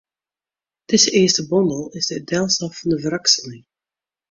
[0.87, 3.65] Dizze earste bondel is de delslach fan de wrakseling.